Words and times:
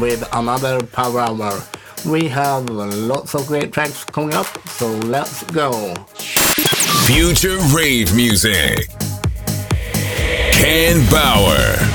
with 0.00 0.28
another 0.32 0.82
Power 0.86 1.20
Hour. 1.20 1.62
We 2.06 2.28
have 2.28 2.68
lots 2.68 3.34
of 3.34 3.46
great 3.46 3.72
tracks 3.72 4.04
coming 4.04 4.34
up, 4.34 4.46
so 4.68 4.86
let's 4.86 5.42
go. 5.44 5.94
Future 7.06 7.58
rave 7.74 8.14
music. 8.14 8.88
Ken 10.52 11.08
Bauer. 11.10 11.93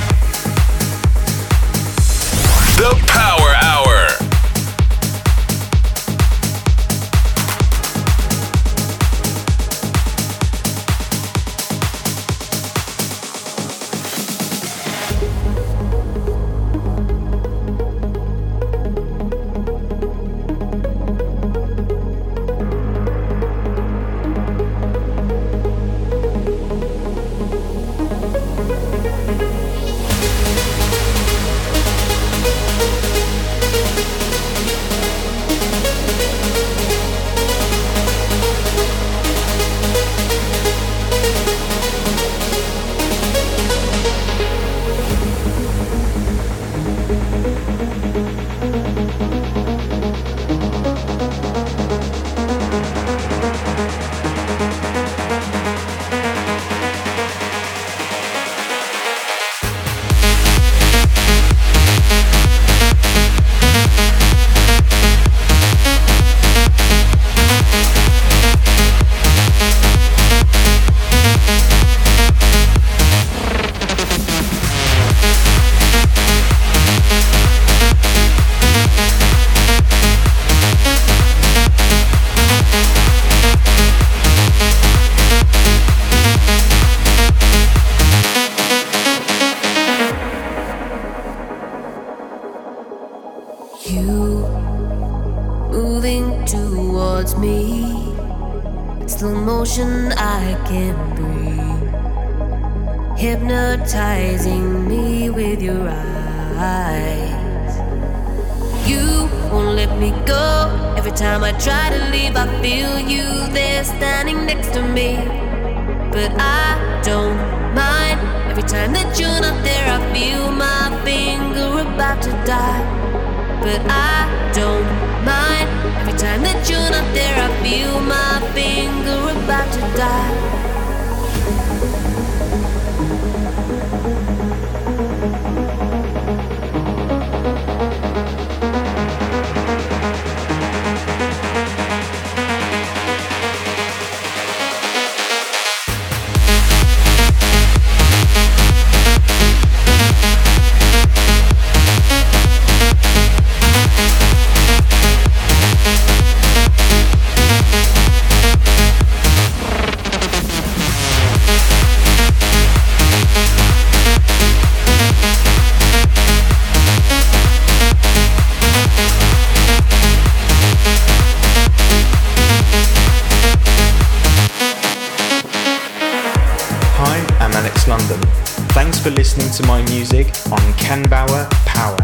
Thanks 178.99 179.11
for 179.11 179.17
listening 179.17 179.49
to 179.51 179.63
my 179.65 179.81
music 179.89 180.27
on 180.51 180.73
Ken 180.73 181.03
Bauer 181.03 181.47
Power. 181.65 181.95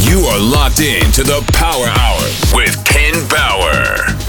You 0.00 0.20
are 0.26 0.38
locked 0.38 0.80
in 0.80 1.10
to 1.12 1.22
the 1.22 1.42
Power 1.54 1.86
Hour 1.86 2.20
with 2.54 2.84
Ken 2.84 3.14
Bauer. 3.28 4.23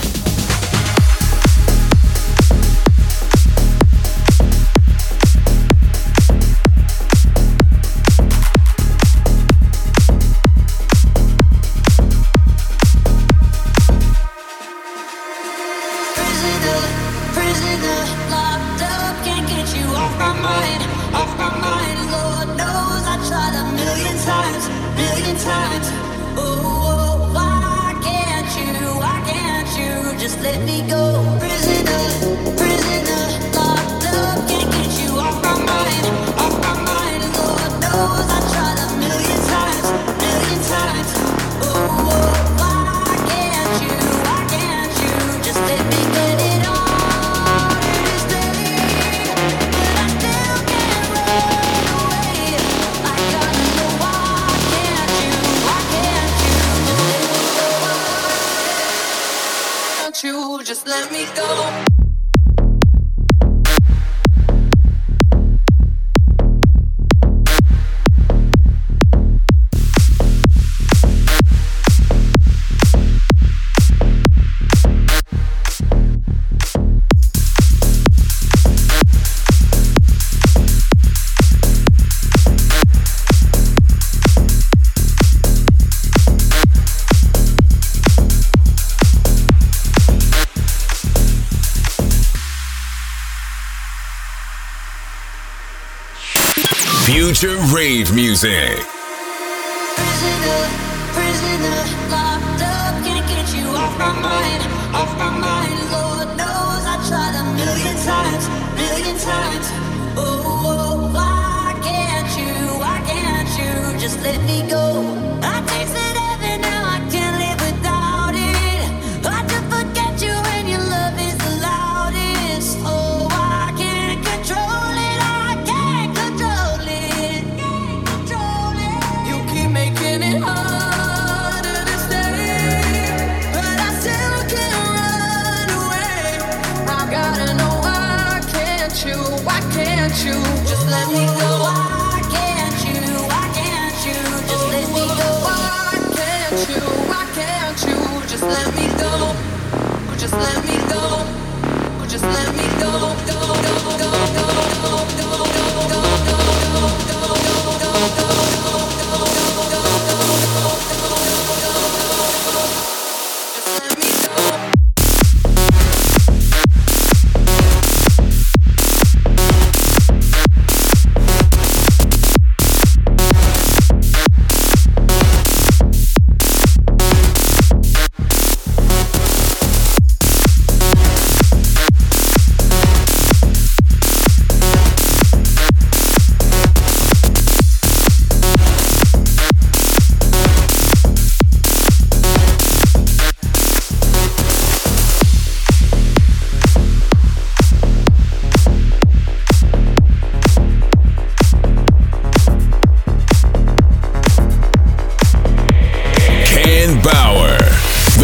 Future 97.05 97.55
rave 97.72 98.11
music. 98.16 98.94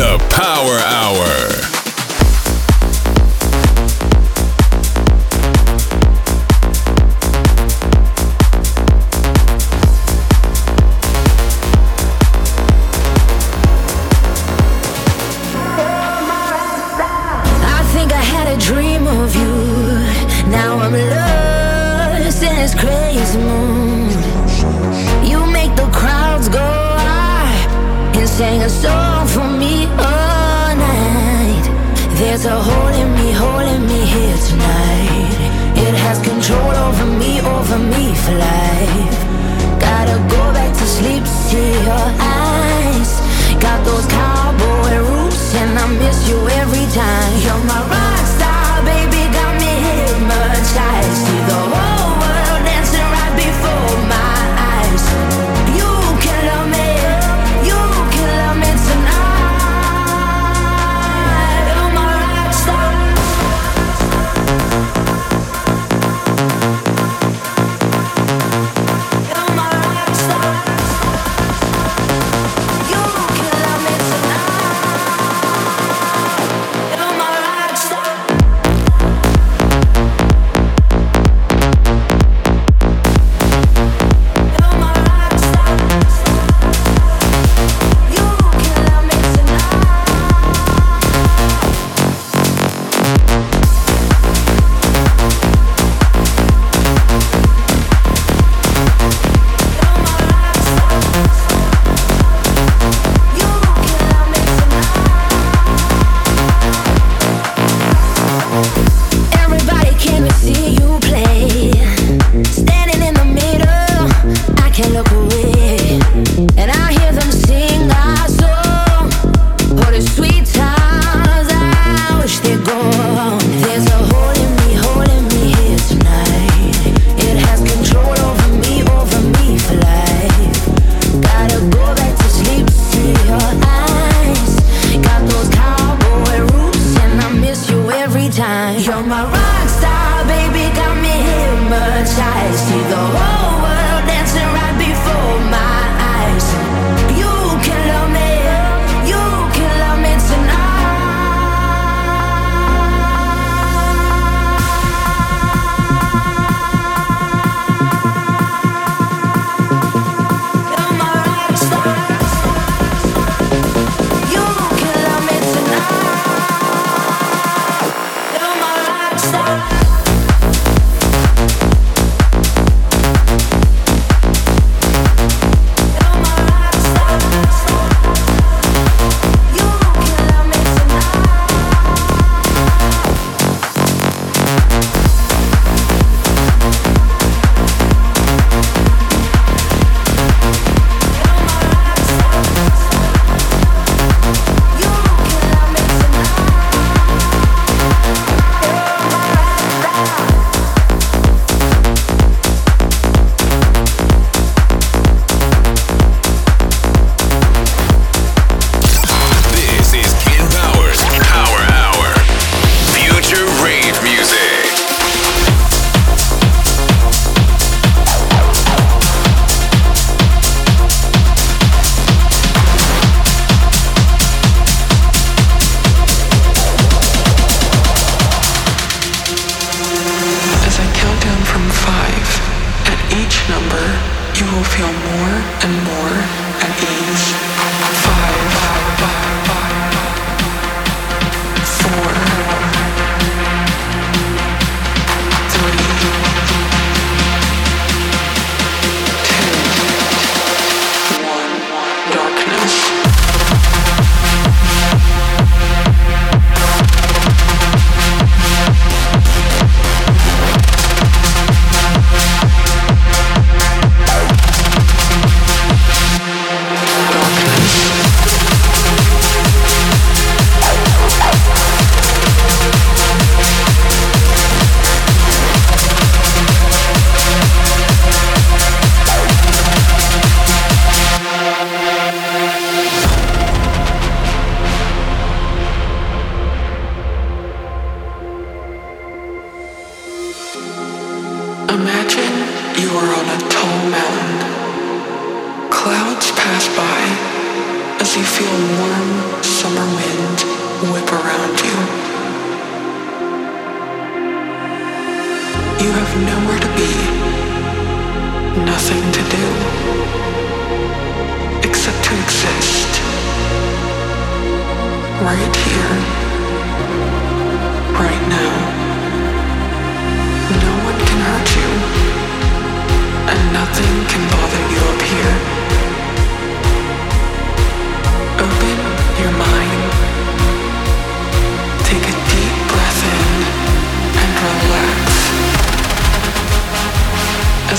The 0.01 0.17
Power 0.31 0.79
Hour. 0.79 1.50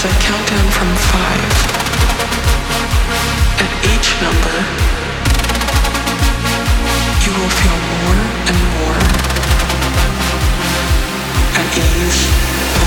i 0.05 0.09
count 0.19 0.49
down 0.49 0.69
from 0.73 0.89
five. 1.13 1.53
At 3.63 3.73
each 3.93 4.09
number, 4.21 4.57
you 7.23 7.31
will 7.39 7.53
feel 7.61 7.79
more 7.93 8.19
and 8.51 8.59
more 8.75 8.99
at 11.55 11.79
ease. 11.79 12.82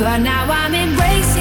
But 0.00 0.22
now 0.22 0.46
I'm 0.48 0.74
embracing 0.74 1.39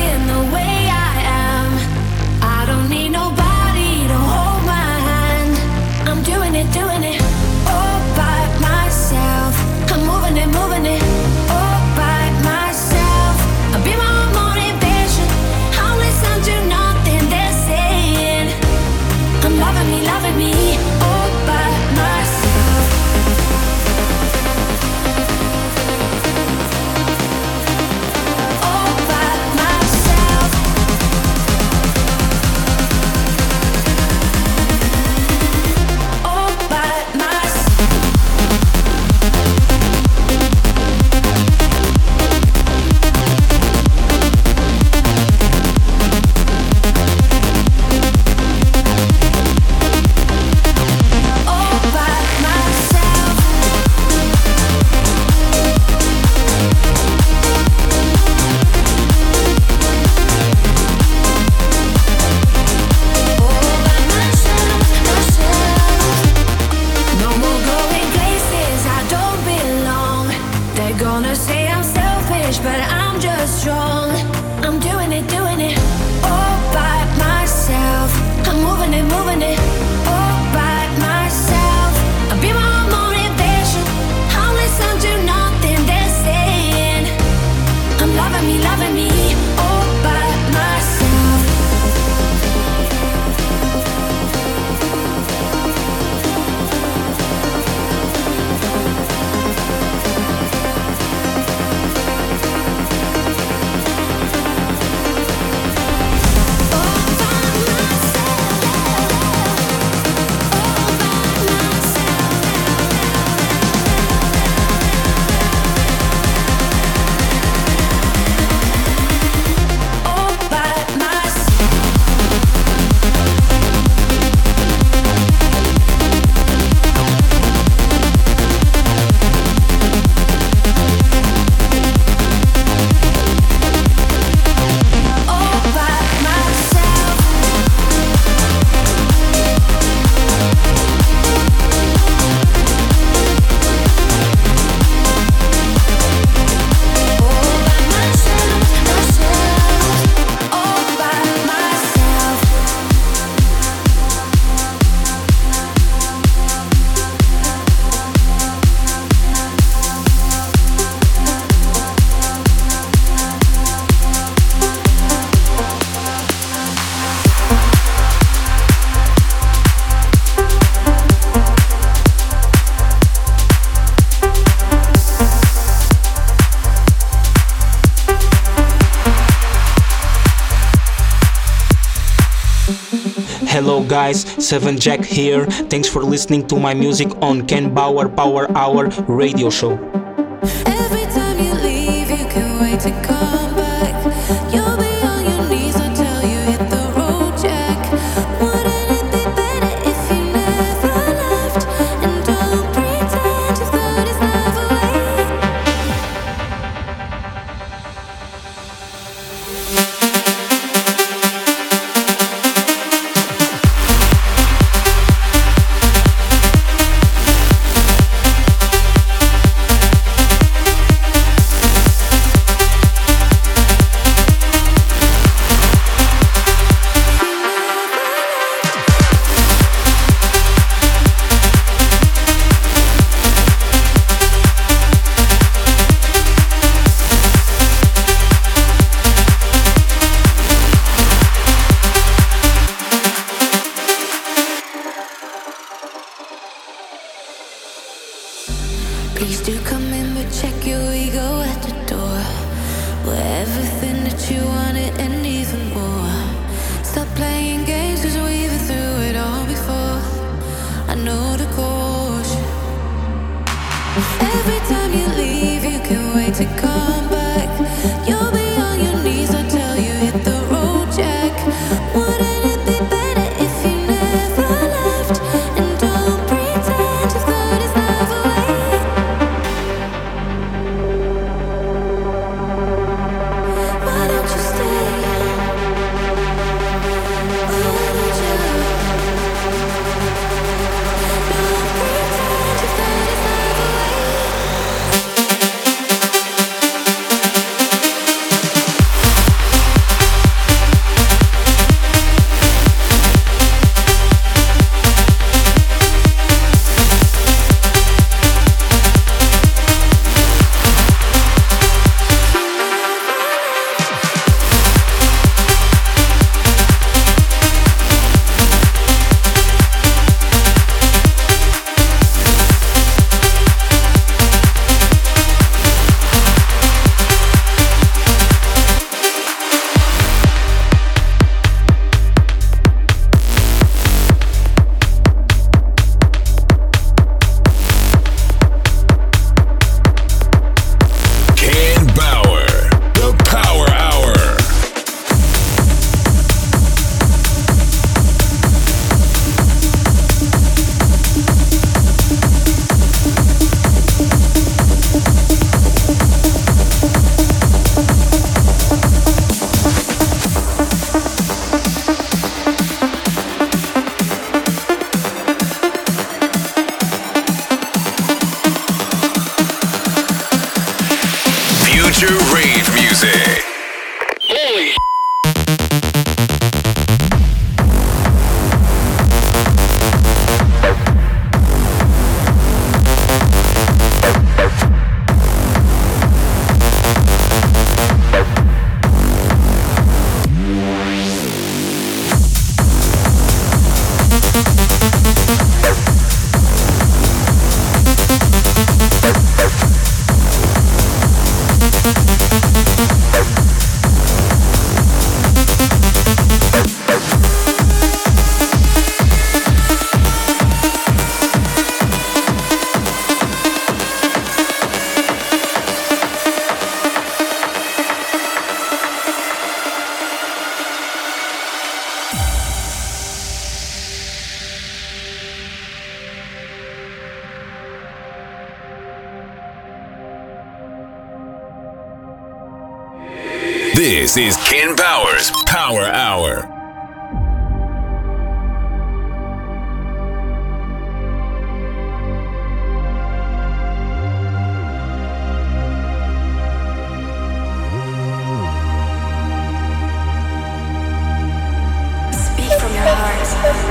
guys, 183.90 184.24
svnjack 184.38 185.04
here. 185.04 185.46
Thanks 185.68 185.90
for 185.90 186.04
listening 186.04 186.48
to 186.48 186.60
my 186.60 186.75
music 186.75 187.10
on 187.24 187.48
Ken 187.48 187.74
Bauer 187.74 188.08
Power 188.08 188.46
Hour 188.56 188.90
radio 189.08 189.50
show. 189.50 189.89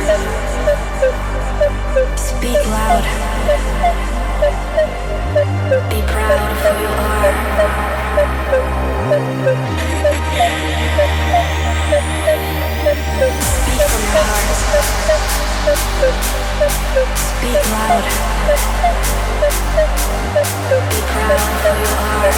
Speak 0.08 0.16
loud. 2.64 3.04
Be 5.90 6.00
proud 6.00 6.32
of 6.32 6.56
who 6.64 6.70
you 6.80 6.88
are. 6.96 7.28
Speak 13.52 13.84
from 13.84 14.00
heart. 14.00 14.40
Speak 17.28 17.60
loud. 17.68 18.04
Be 20.88 21.00
proud 21.04 21.36
of 21.36 21.52
who 21.60 21.70
you 21.76 21.92
are. 22.00 22.28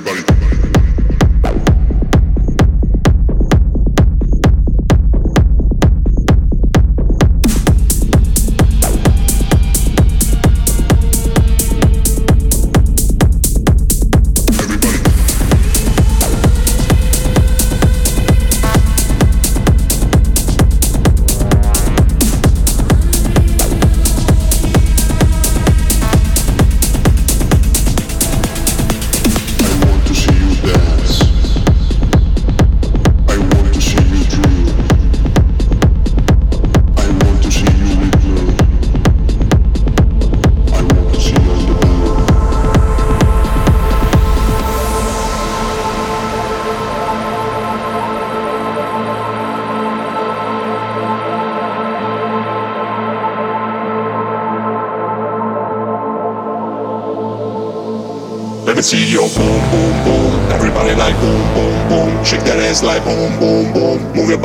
Let 0.00 0.87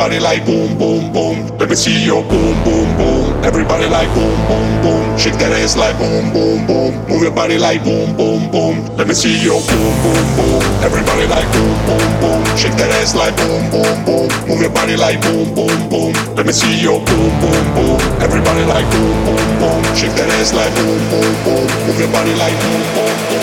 boom. 0.04 0.20
Move 0.20 0.22
your 0.22 0.36
body 0.36 0.40
like 0.40 0.46
boom, 0.46 0.78
boom, 0.78 1.14
boom. 1.14 1.58
Let 1.60 1.70
me 1.70 1.76
see 1.76 2.04
your 2.06 2.24
boom, 2.24 2.64
boom, 2.64 2.98
boom. 2.98 3.44
Everybody 3.46 3.88
like 3.88 4.10
boom, 4.14 4.36
boom, 4.48 4.82
boom. 4.82 5.18
Shake 5.18 5.38
that 5.40 5.52
ass 5.54 5.78
like 5.78 5.98
boom, 5.98 6.34
boom, 6.34 6.68
boom. 6.68 6.92
Move 7.10 7.24
your 7.24 7.32
body 7.32 7.58
like 7.58 7.84
boom, 7.84 8.16
boom, 8.18 8.52
boom. 8.52 8.98
Let 8.98 9.08
me 9.08 9.14
see 9.14 9.38
your 9.44 9.62
boom, 9.62 9.94
boom, 10.04 10.26
boom. 10.36 10.62
Everybody 10.84 11.28
like 11.28 11.48
boom, 11.54 11.76
boom, 11.88 12.10
boom. 12.22 12.42
Shake 12.58 12.76
that 12.78 12.92
ass 13.02 13.16
like 13.16 13.36
boom, 13.38 13.64
boom, 13.72 14.06
boom. 14.06 14.28
Move 14.48 14.62
your 14.62 14.72
body 14.74 14.98
like 14.98 15.22
boom, 15.22 15.54
boom, 15.56 15.90
boom. 15.90 16.14
Let 16.36 16.46
me 16.48 16.54
see 16.54 16.76
your 16.82 17.00
boom, 17.06 17.32
boom, 17.40 17.66
boom. 17.76 18.00
Everybody 18.22 18.66
like 18.66 18.88
boom, 18.92 19.16
boom, 19.26 19.48
boom. 19.60 19.82
Shake 19.96 20.16
that 20.20 20.30
ass 20.42 20.54
like 20.54 20.74
boom, 20.76 21.00
boom, 21.10 21.34
boom. 21.46 21.66
Move 21.88 22.00
your 22.00 22.12
body 22.12 22.36
like 22.36 22.56
boom, 22.60 22.84
boom, 22.96 23.16
boom. 23.30 23.43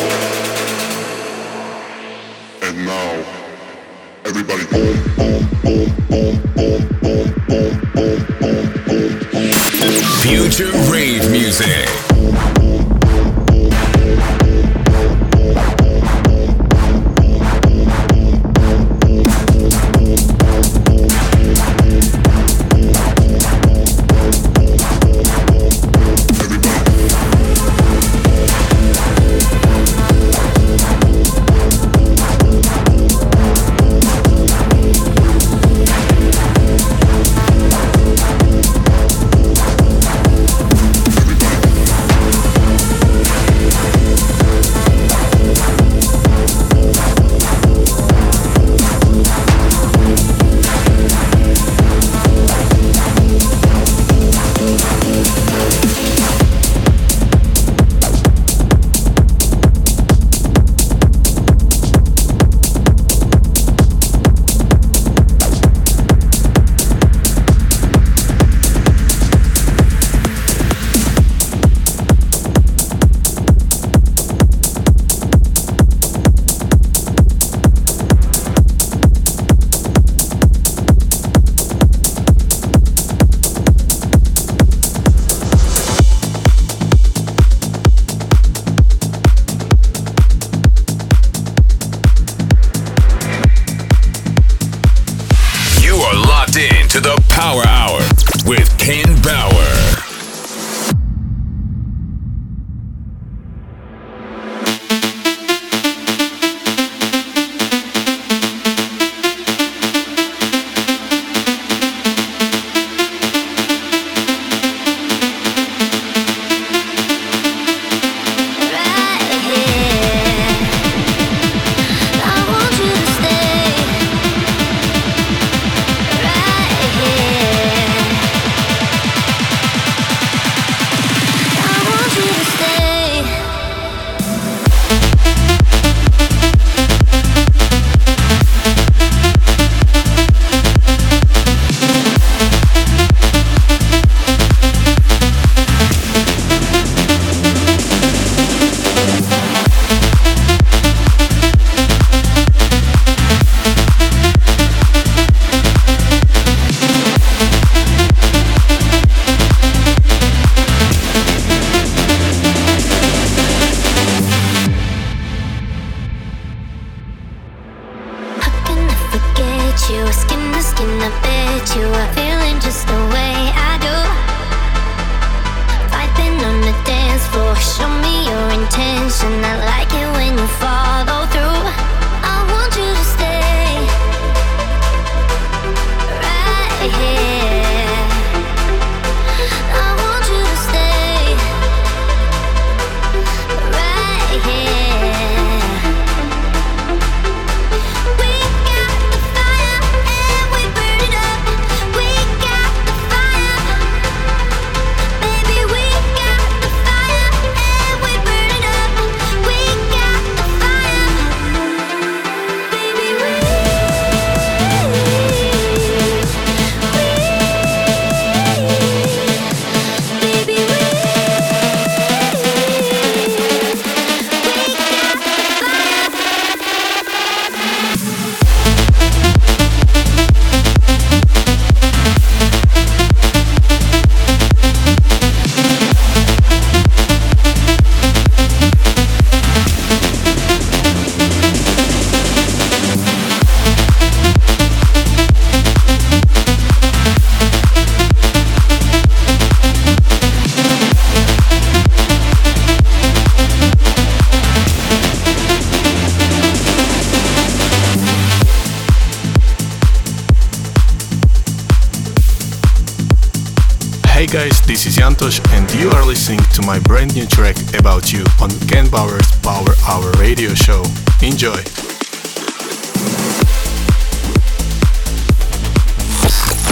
guys, 264.30 264.60
this 264.62 264.86
is 264.86 264.96
Yantosh, 264.96 265.40
and 265.50 265.68
you 265.74 265.90
are 265.90 266.06
listening 266.06 266.38
to 266.54 266.62
my 266.62 266.78
brand 266.80 267.12
new 267.16 267.26
track 267.26 267.56
about 267.76 268.12
you 268.12 268.24
on 268.40 268.48
Ken 268.68 268.88
Bauer's 268.88 269.28
Power 269.40 269.74
Hour 269.88 270.12
radio 270.20 270.54
show. 270.54 270.84
Enjoy! 271.20 271.56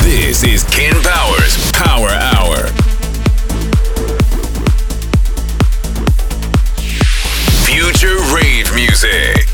This 0.04 0.44
is 0.44 0.62
Ken 0.70 0.94
Bauer's 1.02 1.72
Power 1.72 2.10
Hour. 2.10 2.68
Future 7.64 8.18
rave 8.34 8.72
music. 8.72 9.47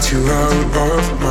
that 0.00 0.12
you 0.12 0.20
are 0.30 0.52
above 0.62 1.20
my 1.20 1.27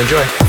enjoy. 0.00 0.47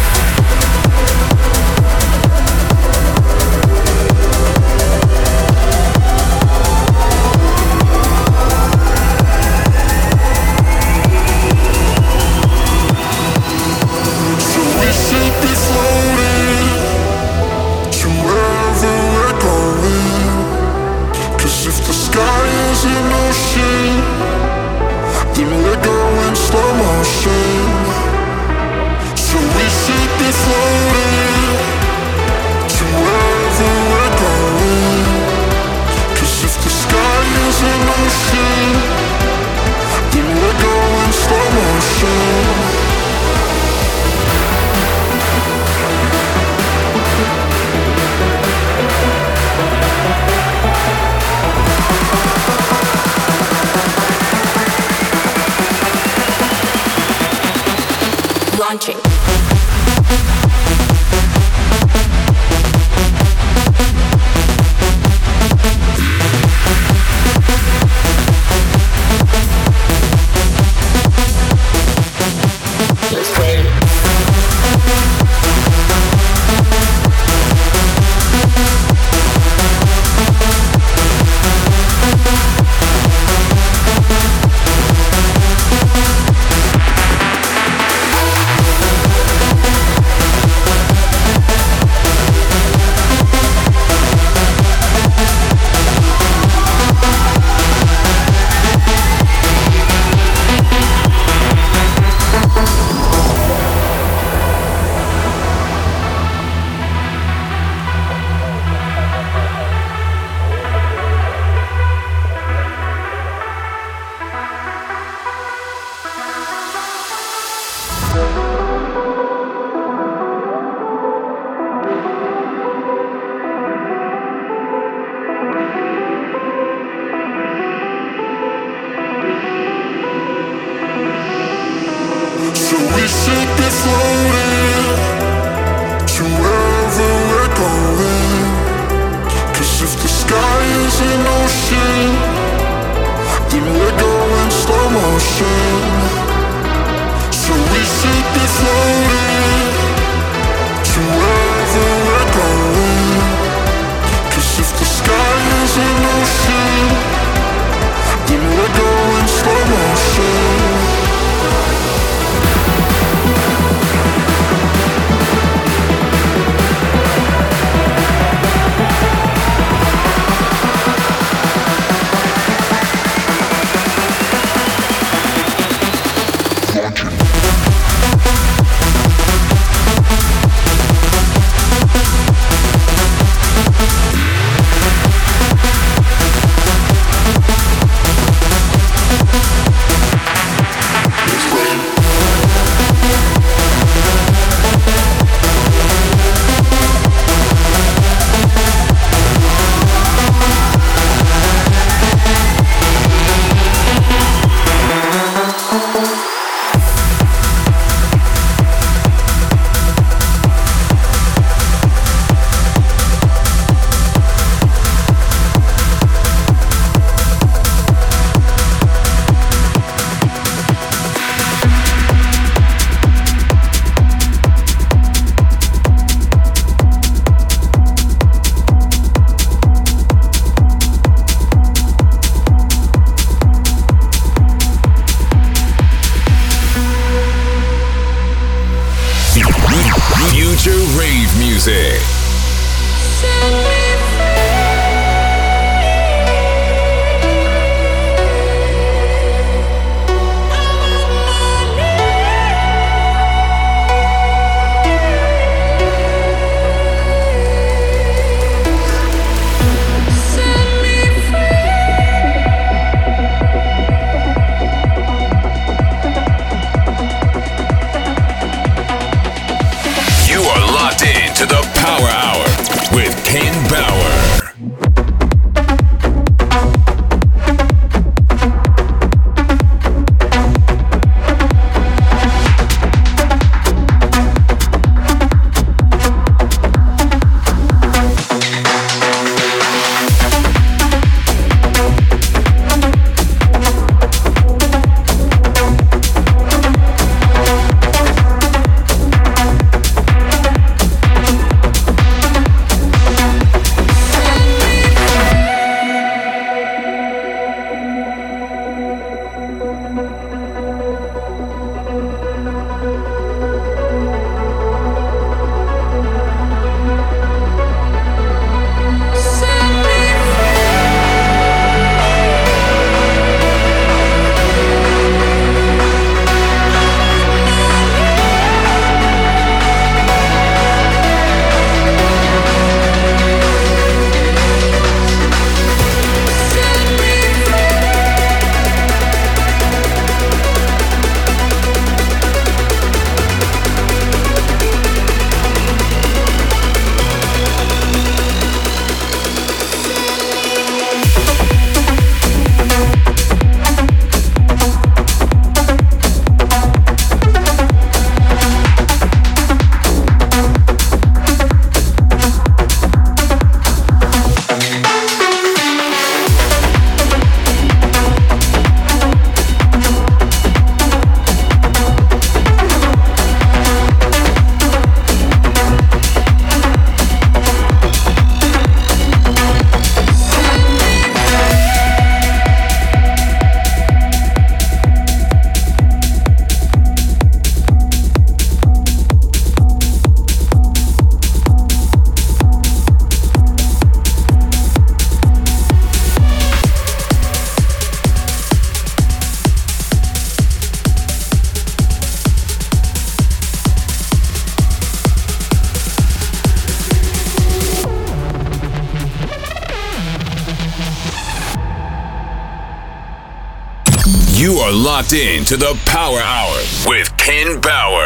Locked 415.10 415.14
in 415.14 415.44
to 415.46 415.58
the 415.58 415.80
Power 415.86 416.20
Hour 416.20 416.56
with 416.88 417.16
Ken 417.18 417.60
Bauer. 417.62 417.99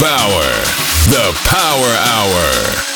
Bauer, 0.00 0.52
the 1.10 1.32
Power 1.42 1.92
Hour. 1.98 2.87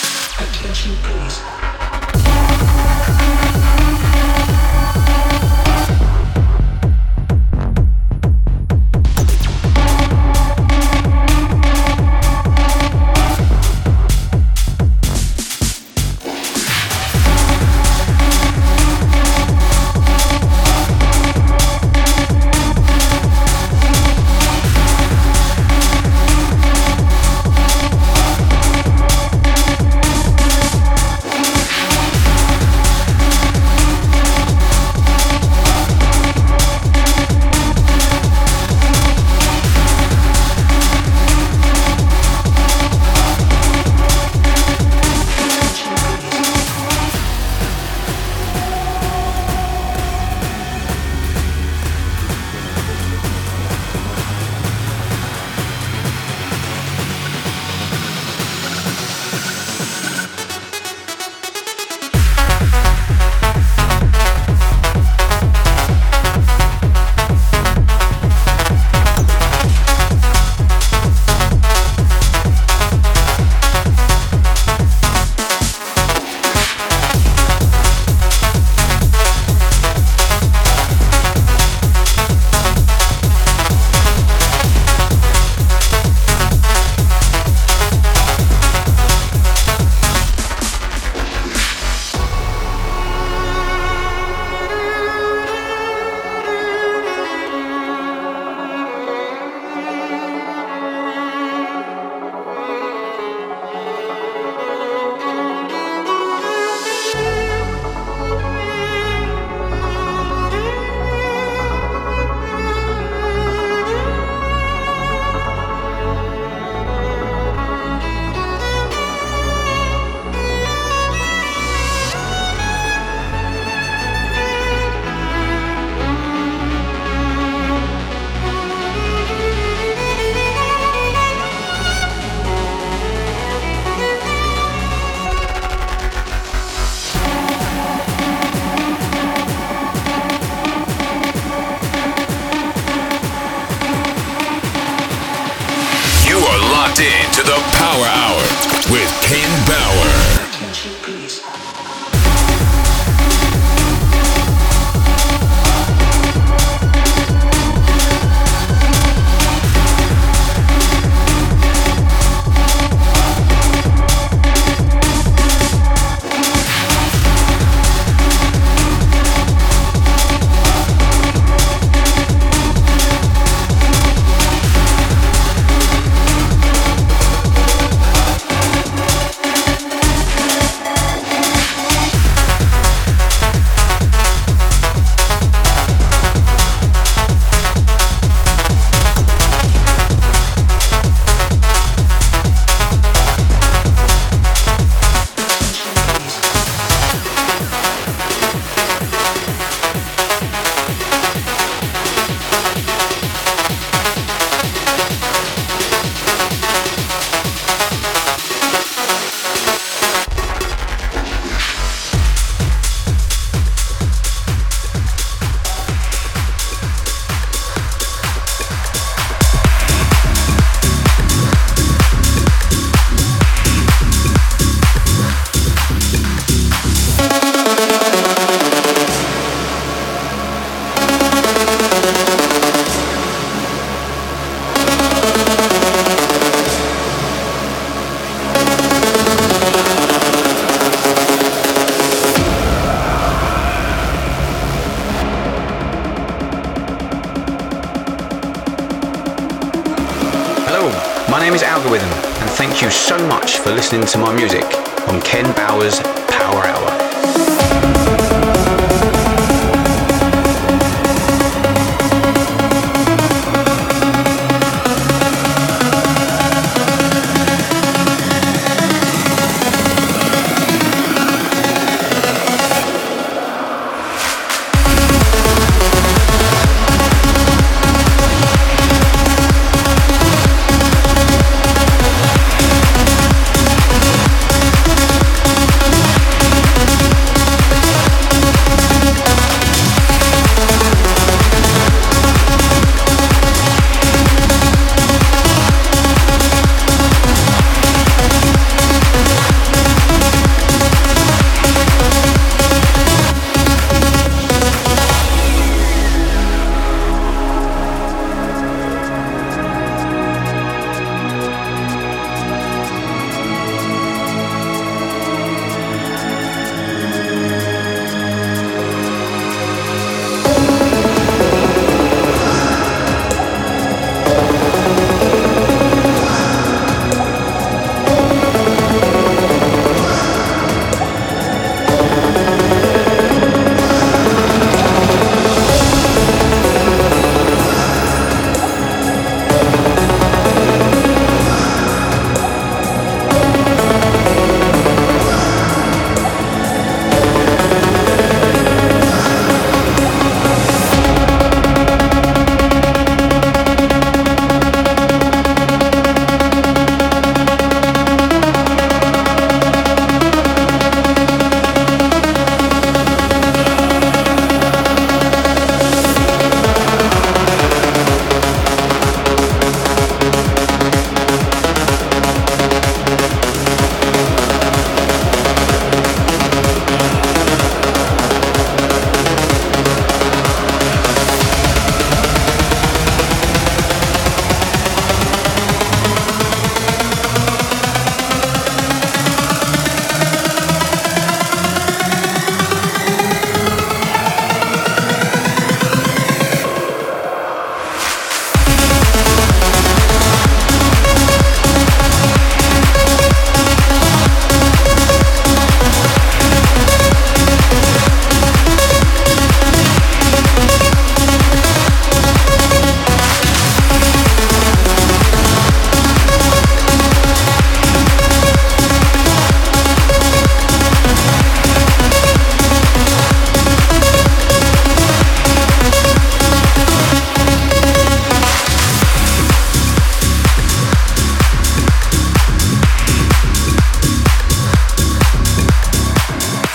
listening 253.93 254.11
to 254.11 254.19
my 254.27 254.35
music 254.35 254.65
on 255.07 255.21
Ken 255.21 255.45
Bauer's 255.55 256.22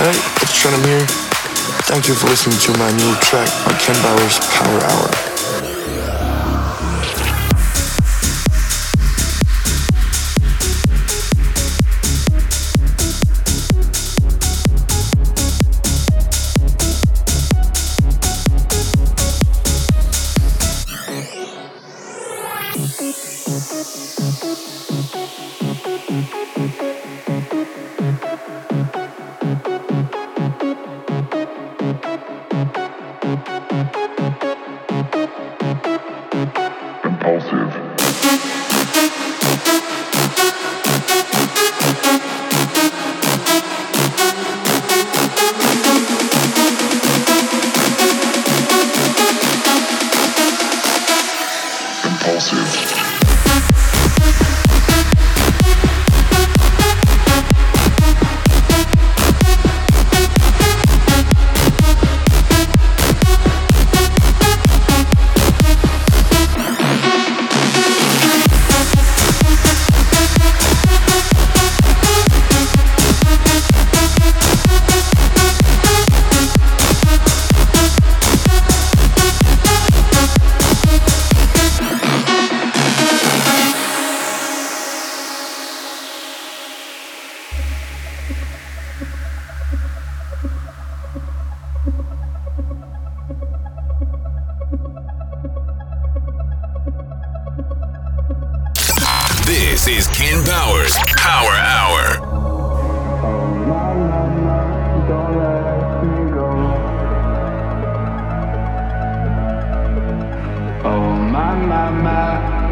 Hey, 0.07 0.15
it's 0.15 0.63
Trenom 0.63 0.85
here. 0.85 1.05
Thank 1.83 2.07
you 2.07 2.13
for 2.13 2.27
listening 2.27 2.57
to 2.59 2.79
my 2.79 2.89
new 2.91 3.13
track 3.19 3.49
on 3.67 3.73
Ken 3.77 3.93
Bauer's 4.01 4.39
Power 4.39 4.79
Hour. 4.79 5.26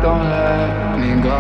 don't 0.06 0.30
let 0.30 1.00
me 1.00 1.12
go. 1.20 1.40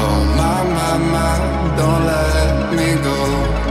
Oh 0.00 0.18
my 0.38 0.58
my 0.76 0.92
my, 1.14 1.32
don't 1.78 2.02
let 2.10 2.54
me 2.78 2.88
go, 3.06 3.18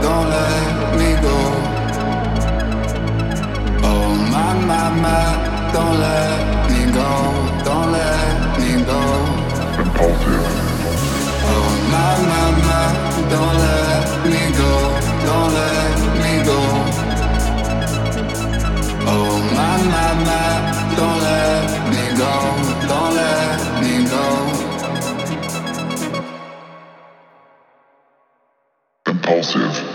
don't 0.04 0.26
let 0.36 0.74
me 0.98 1.10
go. 1.26 1.38
Oh 3.90 4.08
my 4.34 4.50
my 4.68 4.86
my, 5.04 5.24
don't 5.72 5.96
let 6.04 6.40
me 6.70 6.80
go, 6.98 7.08
don't 7.68 7.88
let 7.96 8.36
me 8.60 8.70
go. 8.90 9.00
Impulsive. 9.82 10.46
Oh 11.54 11.68
my 11.94 12.12
my 12.30 12.46
my, 12.68 12.86
don't 13.32 13.54
let 13.64 14.06
me 14.32 14.42
go, 14.60 14.72
don't 15.26 15.50
let 15.60 15.96
me 16.22 16.32
go. 16.50 16.60
Oh 19.14 19.31
Thank 29.52 29.91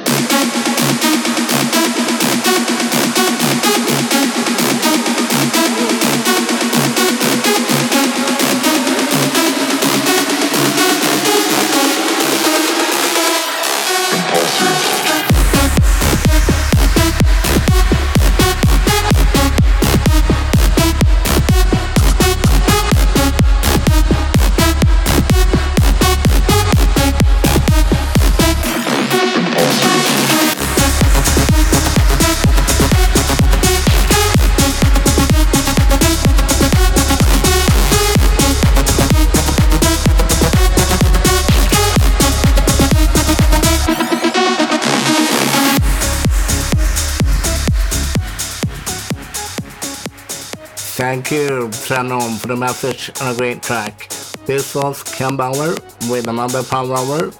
Trenom, 51.87 52.37
for 52.37 52.47
the 52.47 52.55
message 52.57 53.11
and 53.21 53.33
a 53.33 53.37
great 53.37 53.63
track. 53.63 54.09
This 54.45 54.75
was 54.75 55.03
Ken 55.03 55.37
Bauer 55.37 55.73
with 56.09 56.27
another 56.27 56.61
Power 56.61 56.97
Hour. 56.97 57.31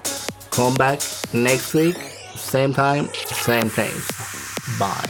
Come 0.50 0.74
back 0.74 1.00
next 1.34 1.74
week, 1.74 1.96
same 2.34 2.72
time, 2.72 3.10
same 3.12 3.68
place. 3.68 4.08
Bye. 4.78 5.04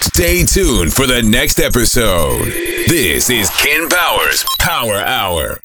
Stay 0.00 0.44
tuned 0.44 0.92
for 0.92 1.08
the 1.08 1.20
next 1.24 1.58
episode. 1.58 2.44
This 2.86 3.28
is 3.28 3.50
Ken 3.50 3.88
Bauer's 3.88 4.44
Power 4.60 4.98
Hour. 4.98 5.61